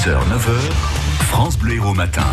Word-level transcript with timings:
6h, 0.00 0.12
9h, 0.12 0.72
France 1.26 1.58
Bleu 1.58 1.74
Héros 1.74 1.92
Matin. 1.92 2.24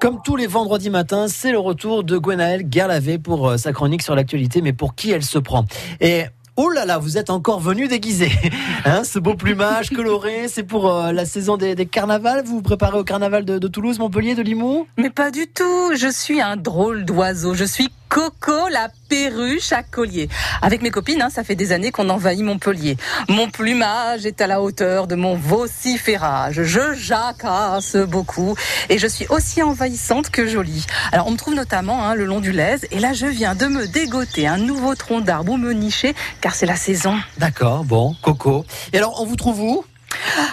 Comme 0.00 0.20
tous 0.22 0.36
les 0.36 0.46
vendredis 0.46 0.90
matins, 0.90 1.26
c'est 1.26 1.50
le 1.50 1.58
retour 1.58 2.04
de 2.04 2.16
Gwenaëlle 2.18 2.68
Garlavé 2.68 3.18
pour 3.18 3.48
euh, 3.48 3.56
sa 3.56 3.72
chronique 3.72 4.02
sur 4.02 4.14
l'actualité, 4.14 4.62
mais 4.62 4.72
pour 4.72 4.94
qui 4.94 5.10
elle 5.10 5.24
se 5.24 5.40
prend. 5.40 5.64
Et 6.00 6.26
Oh 6.56 6.68
là 6.68 6.84
là, 6.84 6.98
vous 6.98 7.18
êtes 7.18 7.30
encore 7.30 7.58
venu 7.58 7.88
déguisé. 7.88 8.30
Hein, 8.86 9.02
ce 9.02 9.18
beau 9.18 9.34
plumage 9.34 9.88
coloré, 9.90 10.46
c'est 10.46 10.62
pour 10.62 10.88
euh, 10.88 11.10
la 11.10 11.24
saison 11.24 11.56
des, 11.56 11.74
des, 11.74 11.86
carnavals. 11.86 12.44
Vous 12.44 12.56
vous 12.56 12.62
préparez 12.62 12.98
au 12.98 13.02
carnaval 13.02 13.46
de, 13.46 13.58
de 13.58 13.66
Toulouse, 13.66 13.98
Montpellier, 13.98 14.34
de 14.34 14.42
Limoux? 14.42 14.86
Mais 14.98 15.08
pas 15.08 15.30
du 15.30 15.46
tout. 15.46 15.96
Je 15.96 16.12
suis 16.12 16.42
un 16.42 16.58
drôle 16.58 17.06
d'oiseau. 17.06 17.54
Je 17.54 17.64
suis 17.64 17.88
Coco 18.14 18.68
la 18.68 18.90
perruche 19.08 19.72
à 19.72 19.82
collier. 19.82 20.28
Avec 20.62 20.82
mes 20.82 20.92
copines, 20.92 21.20
hein, 21.20 21.30
ça 21.30 21.42
fait 21.42 21.56
des 21.56 21.72
années 21.72 21.90
qu'on 21.90 22.08
envahit 22.10 22.44
Montpellier. 22.44 22.96
Mon 23.28 23.50
plumage 23.50 24.24
est 24.24 24.40
à 24.40 24.46
la 24.46 24.62
hauteur 24.62 25.08
de 25.08 25.16
mon 25.16 25.34
vociférage. 25.34 26.62
Je 26.62 26.94
jacasse 26.94 27.96
beaucoup 27.96 28.54
et 28.88 28.98
je 28.98 29.08
suis 29.08 29.26
aussi 29.30 29.64
envahissante 29.64 30.30
que 30.30 30.46
jolie. 30.46 30.86
Alors 31.10 31.26
on 31.26 31.32
me 31.32 31.36
trouve 31.36 31.54
notamment 31.54 32.04
hein, 32.04 32.14
le 32.14 32.24
long 32.24 32.38
du 32.38 32.52
Lez 32.52 32.86
et 32.92 33.00
là 33.00 33.14
je 33.14 33.26
viens 33.26 33.56
de 33.56 33.66
me 33.66 33.88
dégoter 33.88 34.46
un 34.46 34.58
nouveau 34.58 34.94
tronc 34.94 35.20
d'arbre 35.20 35.54
où 35.54 35.56
me 35.56 35.72
nicher 35.72 36.14
car 36.40 36.54
c'est 36.54 36.66
la 36.66 36.76
saison. 36.76 37.16
D'accord, 37.38 37.82
bon, 37.82 38.14
Coco. 38.22 38.64
Et 38.92 38.98
alors 38.98 39.20
on 39.22 39.26
vous 39.26 39.34
trouve 39.34 39.60
où? 39.60 39.84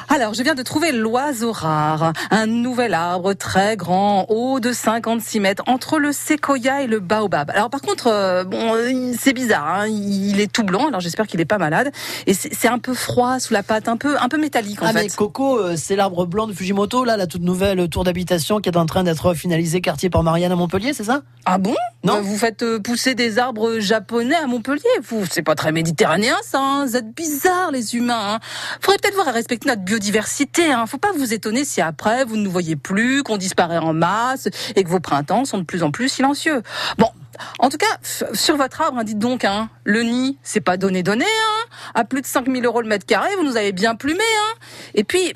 Alors, 0.10 0.34
je 0.34 0.44
viens 0.44 0.56
de 0.56 0.64
trouver 0.64 0.92
l'oiseau 0.92 1.52
rare, 1.52 2.14
un 2.30 2.46
nouvel 2.46 2.94
arbre 2.94 3.34
très 3.34 3.78
grand, 3.78 4.26
haut 4.30 4.60
de 4.60 4.74
56 4.74 5.40
mètres, 5.40 5.64
entre 5.68 6.00
le 6.00 6.12
séquoia 6.12 6.84
et 6.84 6.88
le 6.88 7.00
baobab. 7.00 7.52
Alors, 7.52 7.70
par 7.70 7.82
contre, 7.82 8.08
euh, 8.08 8.44
bon, 8.44 8.74
c'est 9.18 9.34
bizarre, 9.34 9.68
hein, 9.68 9.88
il 9.88 10.40
est 10.40 10.52
tout 10.52 10.64
blanc, 10.64 10.88
alors 10.88 11.00
j'espère 11.00 11.28
qu'il 11.28 11.40
est 11.42 11.46
pas 11.46 11.58
malade, 11.58 11.92
et 12.28 12.34
c'est 12.34 12.68
un 12.68 12.80
peu 12.80 12.94
froid 12.94 13.40
sous 13.40 13.54
la 13.54 13.64
patte, 13.64 13.88
un 13.88 13.98
peu, 13.98 14.18
un 14.20 14.30
peu 14.30 14.38
métallique 14.38 14.82
en 14.82 14.88
ah, 14.88 14.94
fait. 14.94 15.04
mais 15.04 15.10
Coco, 15.10 15.60
euh, 15.60 15.76
c'est 15.78 15.96
l'arbre 15.96 16.26
blanc 16.26 16.48
de 16.48 16.54
Fujimoto, 16.54 17.04
là, 17.04 17.18
la 17.18 17.28
toute 17.28 17.42
nouvelle 17.42 17.88
tour 17.90 18.04
d'habitation 18.04 18.60
qui 18.60 18.70
est 18.70 18.78
en 18.78 18.86
train 18.86 19.04
d'être 19.04 19.34
finalisée 19.34 19.82
quartier 19.82 20.10
par 20.10 20.24
Marianne 20.24 20.52
à 20.52 20.56
Montpellier, 20.56 20.94
c'est 20.94 21.06
ça? 21.06 21.22
Ah 21.46 21.58
bon? 21.58 21.76
Non. 22.04 22.18
Euh, 22.18 22.22
Vous 22.22 22.38
faites 22.38 22.64
euh, 22.64 22.80
pousser 22.80 23.16
des 23.16 23.40
arbres 23.40 23.80
japonais 23.80 24.36
à 24.36 24.48
Montpellier? 24.48 24.82
Vous, 25.08 25.26
c'est 25.30 25.42
pas 25.42 25.56
très 25.56 25.72
méditerranéen 25.72 26.36
ça, 26.44 26.60
hein 26.60 26.86
vous 26.86 26.96
êtes 26.96 27.16
bizarres 27.16 27.72
les 27.72 27.96
humains. 27.96 28.36
Hein 28.36 28.40
Faudrait 28.80 28.98
peut-être 28.98 29.16
voir 29.16 29.28
à 29.28 29.32
respecter 29.32 29.68
notre 29.72 29.84
biodiversité. 29.84 30.72
Hein. 30.72 30.86
Faut 30.86 30.98
pas 30.98 31.14
vous 31.14 31.34
étonner 31.34 31.64
si 31.64 31.82
après 31.82 32.26
vous 32.26 32.36
ne 32.36 32.44
nous 32.44 32.52
voyez 32.52 32.76
plus, 32.76 33.24
qu'on 33.24 33.38
disparaît 33.38 33.78
en 33.78 33.94
masse 33.94 34.50
et 34.76 34.84
que 34.84 34.90
vos 34.90 35.00
printemps 35.00 35.46
sont 35.46 35.60
de 35.60 35.64
plus 35.64 35.84
en 35.84 35.92
plus 35.92 36.10
silencieux. 36.10 36.62
Bon, 36.98 37.08
en 37.60 37.70
tout 37.70 37.78
cas, 37.78 37.98
sur 38.34 38.58
votre 38.58 38.82
arbre, 38.82 38.98
hein, 39.00 39.04
dites 39.04 39.18
donc, 39.18 39.46
hein, 39.46 39.70
le 39.86 40.04
nid, 40.04 40.38
c'est 40.44 40.62
pas 40.62 40.78
donné 40.78 41.04
donné, 41.04 41.26
hein. 41.26 41.66
À 41.96 42.04
plus 42.04 42.22
de 42.22 42.28
5000 42.28 42.66
euros 42.66 42.82
le 42.82 42.88
mètre 42.88 43.06
carré, 43.06 43.30
vous 43.38 43.44
nous 43.44 43.56
avez 43.56 43.72
bien 43.72 43.96
plumé. 43.96 44.24
Et 44.94 45.06
puis, 45.06 45.34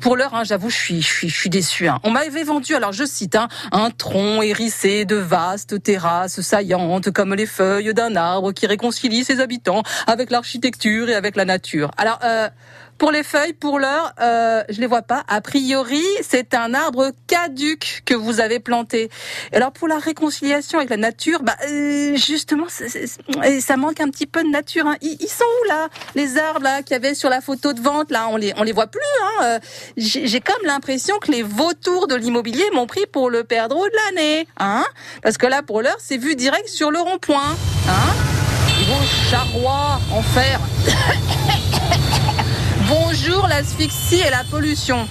pour 0.00 0.16
l'heure, 0.16 0.42
j'avoue, 0.44 0.70
je 0.70 0.76
suis, 0.76 1.02
je 1.02 1.06
suis, 1.06 1.28
je 1.28 1.36
suis 1.36 1.50
déçu. 1.50 1.88
On 2.02 2.10
m'avait 2.10 2.44
vendu, 2.44 2.74
alors 2.74 2.92
je 2.92 3.04
cite, 3.04 3.36
un 3.72 3.90
tronc 3.90 4.40
hérissé 4.40 5.04
de 5.04 5.16
vastes 5.16 5.82
terrasses 5.82 6.40
saillantes 6.40 7.10
comme 7.10 7.34
les 7.34 7.46
feuilles 7.46 7.92
d'un 7.92 8.16
arbre 8.16 8.52
qui 8.52 8.66
réconcilie 8.66 9.22
ses 9.22 9.40
habitants 9.40 9.82
avec 10.06 10.30
l'architecture 10.30 11.10
et 11.10 11.14
avec 11.14 11.36
la 11.36 11.44
nature. 11.44 11.90
Alors, 11.98 12.18
euh, 12.24 12.48
pour 12.98 13.10
les 13.10 13.22
feuilles, 13.22 13.52
pour 13.52 13.78
l'heure, 13.78 14.12
euh, 14.20 14.62
je 14.68 14.80
les 14.80 14.86
vois 14.86 15.02
pas. 15.02 15.24
A 15.28 15.40
priori, 15.40 16.02
c'est 16.22 16.54
un 16.54 16.74
arbre 16.74 17.10
caduc 17.26 18.02
que 18.04 18.14
vous 18.14 18.40
avez 18.40 18.60
planté. 18.60 19.10
Alors 19.52 19.72
pour 19.72 19.88
la 19.88 19.98
réconciliation 19.98 20.78
avec 20.78 20.90
la 20.90 20.96
nature, 20.96 21.42
bah 21.42 21.56
euh, 21.68 22.16
justement, 22.16 22.66
ça 22.68 23.76
manque 23.76 24.00
un 24.00 24.08
petit 24.08 24.26
peu 24.26 24.42
de 24.42 24.48
nature. 24.48 24.86
Hein. 24.86 24.96
Ils, 25.02 25.16
ils, 25.20 25.28
sont 25.28 25.44
où 25.44 25.68
là 25.68 25.88
Les 26.14 26.38
arbres 26.38 26.62
là 26.62 26.82
qu'il 26.82 26.92
y 26.92 26.96
avait 26.96 27.14
sur 27.14 27.28
la 27.28 27.40
photo 27.40 27.72
de 27.72 27.80
vente 27.80 28.10
là, 28.10 28.28
on 28.30 28.36
les 28.36 28.52
on 28.56 28.62
les 28.62 28.72
voit 28.72 28.86
plus. 28.86 29.00
Hein. 29.40 29.58
J'ai, 29.96 30.26
j'ai 30.26 30.40
comme 30.40 30.64
l'impression 30.64 31.18
que 31.18 31.30
les 31.30 31.42
vautours 31.42 32.06
de 32.06 32.14
l'immobilier 32.14 32.64
m'ont 32.72 32.86
pris 32.86 33.06
pour 33.06 33.30
le 33.30 33.44
perdreau 33.44 33.84
de 33.84 33.94
l'année, 34.06 34.48
hein 34.58 34.84
Parce 35.22 35.38
que 35.38 35.46
là 35.46 35.62
pour 35.62 35.82
l'heure, 35.82 35.98
c'est 35.98 36.16
vu 36.16 36.34
direct 36.34 36.68
sur 36.68 36.90
le 36.90 37.00
rond-point, 37.00 37.56
hein 37.88 38.12
Vos 38.86 39.30
charrois 39.30 40.00
en 40.12 40.22
fer. 40.22 40.60
L'asphyxie 43.56 44.20
et 44.20 44.28
la 44.28 44.44
pollution. 44.50 45.08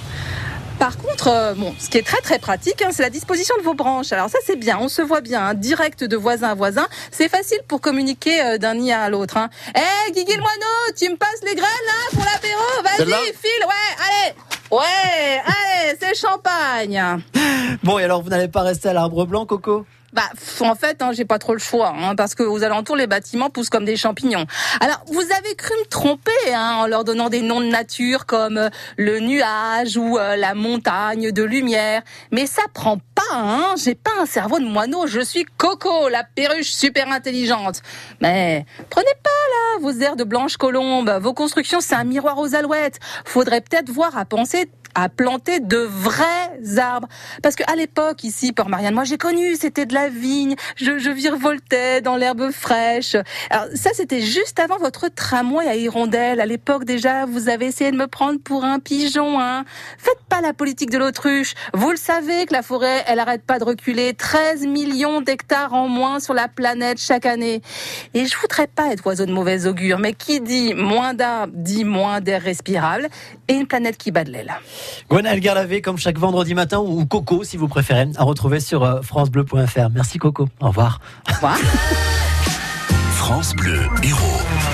Par 0.78 1.00
contre, 1.00 1.30
euh, 1.30 1.56
bon, 1.56 1.74
ce 1.80 1.90
qui 1.90 1.98
est 1.98 2.06
très 2.06 2.22
très 2.22 2.38
pratique, 2.38 2.80
hein, 2.84 2.90
c'est 2.92 3.02
la 3.02 3.10
disposition 3.10 3.56
de 3.58 3.64
vos 3.64 3.74
branches. 3.74 4.12
Alors 4.12 4.30
ça 4.30 4.38
c'est 4.46 4.56
bien, 4.56 4.78
on 4.80 4.88
se 4.88 5.02
voit 5.02 5.22
bien, 5.22 5.48
hein, 5.48 5.54
direct 5.56 6.04
de 6.04 6.16
voisin 6.16 6.50
à 6.50 6.54
voisin. 6.54 6.88
C'est 7.10 7.28
facile 7.28 7.58
pour 7.68 7.82
communiquer 7.82 8.44
euh, 8.44 8.58
d'un 8.60 8.76
nid 8.76 8.94
à 8.94 9.10
l'autre. 9.10 9.38
Hein. 9.38 9.50
Hé, 9.76 9.80
hey, 9.80 10.12
Guigui 10.12 10.34
le 10.34 10.42
moineau, 10.42 10.94
tu 10.96 11.10
me 11.10 11.16
passes 11.16 11.42
les 11.44 11.56
graines 11.56 11.66
là 11.88 12.12
pour 12.14 12.24
l'apéro? 12.24 12.62
Vas-y, 12.84 13.34
file, 13.34 13.66
ouais, 13.66 14.06
allez 14.06 14.36
Ouais, 14.70 15.42
allez, 15.44 15.98
c'est 16.00 16.14
champagne 16.16 17.24
Bon, 17.82 17.98
et 17.98 18.04
alors 18.04 18.22
vous 18.22 18.30
n'allez 18.30 18.48
pas 18.48 18.62
rester 18.62 18.90
à 18.90 18.94
l'arbre 18.94 19.26
blanc, 19.26 19.48
Coco? 19.48 19.88
Bah, 20.16 20.30
en 20.62 20.76
fait, 20.76 21.02
hein, 21.02 21.12
j'ai 21.12 21.26
pas 21.26 21.40
trop 21.40 21.52
le 21.52 21.60
choix, 21.60 21.94
hein, 21.94 22.16
parce 22.16 22.36
que 22.36 22.44
aux 22.44 22.64
alentours, 22.64 22.96
les 22.96 23.06
bâtiments 23.06 23.50
poussent 23.50 23.70
comme 23.70 23.84
des 23.84 23.98
champignons. 23.98 24.46
Alors, 24.80 25.04
vous 25.08 25.20
avez 25.20 25.56
cru 25.56 25.74
me 25.78 25.86
tromper 25.88 26.32
hein, 26.54 26.76
en 26.78 26.88
leur 26.88 27.04
donnant 27.04 27.28
des 27.28 27.42
noms 27.42 27.60
de 27.60 27.66
nature 27.66 28.26
comme 28.26 28.58
euh, 28.58 28.70
le 28.96 29.20
nuage 29.20 29.98
ou 29.98 30.18
euh, 30.18 30.38
la 30.38 30.54
montagne 30.54 31.32
de 31.32 31.44
lumière, 31.44 32.02
mais 32.32 32.46
ça 32.46 32.62
prend 32.74 32.98
pas. 32.98 33.24
Hein, 33.34 33.76
j'ai 33.78 33.96
pas 33.96 34.12
un 34.22 34.26
cerveau 34.26 34.60
de 34.60 34.66
moineau, 34.66 35.06
je 35.06 35.20
suis 35.20 35.46
Coco, 35.58 36.08
la 36.08 36.24
perruche 36.24 36.72
super 36.72 37.12
intelligente. 37.12 37.82
Mais 38.22 38.66
prenez 38.90 39.14
pas 39.22 39.30
là 39.30 39.80
vos 39.82 39.92
airs 40.00 40.16
de 40.16 40.24
blanche 40.24 40.56
colombe. 40.56 41.10
Vos 41.22 41.34
constructions, 41.34 41.82
c'est 41.82 41.96
un 41.96 42.06
miroir 42.06 42.38
aux 42.38 42.56
alouettes. 42.56 43.00
Faudrait 43.26 43.60
peut-être 43.60 43.90
voir 43.90 44.18
à 44.18 44.24
penser 44.24 44.70
à 44.96 45.10
planter 45.10 45.60
de 45.60 45.78
vrais 45.78 46.78
arbres. 46.78 47.08
Parce 47.44 47.56
qu'à 47.56 47.76
l'époque, 47.76 48.24
ici, 48.24 48.54
Port 48.54 48.70
Marianne, 48.70 48.94
moi 48.94 49.04
j'ai 49.04 49.18
connu, 49.18 49.56
c'était 49.56 49.86
de 49.86 49.94
la 49.94 50.10
vigne, 50.10 50.56
je, 50.78 50.98
je 50.98 51.12
virevoltais 51.12 52.02
dans 52.02 52.16
l'herbe 52.16 52.52
fraîche. 52.52 53.16
Alors 53.50 53.68
ça, 53.76 53.92
c'était 53.94 54.22
juste 54.22 54.60
avant 54.60 54.78
votre 54.78 55.10
tramway 55.10 55.68
à 55.68 55.76
hirondelle. 55.76 56.40
À 56.40 56.46
l'époque 56.46 56.86
déjà, 56.86 57.26
vous 57.26 57.50
avez 57.50 57.68
essayé 57.68 57.92
de 57.92 57.98
me 57.98 58.08
prendre 58.08 58.40
pour 58.40 58.64
un 58.64 58.80
pigeon. 58.80 59.40
Hein. 59.40 59.66
Pas 60.36 60.42
la 60.42 60.54
politique 60.54 60.90
de 60.90 60.98
l'autruche. 60.98 61.54
Vous 61.74 61.92
le 61.92 61.98
savez 61.98 62.46
que 62.46 62.54
la 62.54 62.62
forêt, 62.62 63.04
elle 63.08 63.20
arrête 63.20 63.44
pas 63.44 63.60
de 63.60 63.64
reculer. 63.64 64.14
13 64.14 64.66
millions 64.66 65.22
d'hectares 65.22 65.74
en 65.74 65.88
moins 65.88 66.20
sur 66.20 66.34
la 66.34 66.48
planète 66.48 67.00
chaque 67.00 67.26
année. 67.26 67.62
Et 68.14 68.26
je 68.26 68.36
voudrais 68.38 68.68
pas 68.68 68.92
être 68.92 69.06
oiseau 69.06 69.26
de 69.26 69.32
mauvais 69.32 69.66
augure, 69.66 70.00
mais 70.00 70.14
qui 70.14 70.42
dit 70.42 70.74
moins 70.74 71.14
d'arbres 71.14 71.54
dit 71.56 71.86
moins 71.86 72.22
d'air 72.22 72.42
respirable 72.42 73.08
et 73.48 73.54
une 73.54 73.68
planète 73.68 73.98
qui 73.98 74.12
bat 74.12 74.24
de 74.24 74.32
l'aile. 74.32 74.54
Gwenaëlle 75.10 75.40
Garlavé, 75.40 75.82
comme 75.82 75.98
chaque 75.98 76.18
vendredi 76.18 76.54
matin, 76.54 76.80
ou 76.80 77.06
Coco, 77.06 77.44
si 77.44 77.56
vous 77.56 77.68
préférez, 77.68 78.08
à 78.18 78.24
retrouver 78.24 78.60
sur 78.60 78.84
euh, 78.84 79.02
FranceBleu.fr. 79.02 79.90
Merci 79.94 80.18
Coco. 80.18 80.48
Au 80.60 80.68
revoir. 80.68 81.00
Au 81.30 81.34
revoir. 81.34 81.58
France 83.12 83.56
Bleu 83.56 83.82
Héros. 84.04 84.65